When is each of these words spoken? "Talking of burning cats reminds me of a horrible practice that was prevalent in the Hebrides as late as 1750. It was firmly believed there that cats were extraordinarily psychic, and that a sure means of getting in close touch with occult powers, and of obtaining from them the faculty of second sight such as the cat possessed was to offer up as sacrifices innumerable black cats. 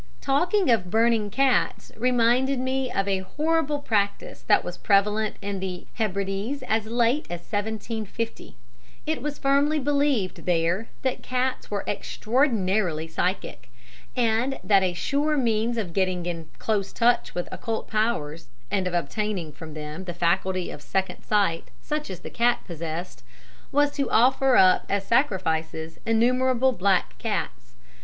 "Talking 0.21 0.71
of 0.71 0.89
burning 0.89 1.29
cats 1.29 1.91
reminds 1.95 2.49
me 2.57 2.91
of 2.91 3.07
a 3.07 3.19
horrible 3.19 3.77
practice 3.77 4.41
that 4.47 4.63
was 4.63 4.75
prevalent 4.75 5.35
in 5.43 5.59
the 5.59 5.85
Hebrides 5.93 6.63
as 6.63 6.87
late 6.87 7.25
as 7.25 7.41
1750. 7.41 8.55
It 9.05 9.21
was 9.21 9.37
firmly 9.37 9.77
believed 9.77 10.45
there 10.47 10.87
that 11.03 11.21
cats 11.21 11.69
were 11.69 11.83
extraordinarily 11.85 13.07
psychic, 13.07 13.69
and 14.15 14.57
that 14.63 14.81
a 14.81 14.93
sure 14.95 15.37
means 15.37 15.77
of 15.77 15.93
getting 15.93 16.25
in 16.25 16.49
close 16.57 16.91
touch 16.91 17.35
with 17.35 17.47
occult 17.51 17.87
powers, 17.87 18.47
and 18.71 18.87
of 18.87 18.95
obtaining 18.95 19.51
from 19.51 19.75
them 19.75 20.05
the 20.05 20.15
faculty 20.15 20.71
of 20.71 20.81
second 20.81 21.21
sight 21.21 21.69
such 21.79 22.09
as 22.09 22.21
the 22.21 22.31
cat 22.31 22.61
possessed 22.65 23.21
was 23.71 23.91
to 23.91 24.09
offer 24.09 24.57
up 24.57 24.83
as 24.89 25.05
sacrifices 25.05 25.99
innumerable 26.07 26.71
black 26.71 27.15
cats. 27.19 27.75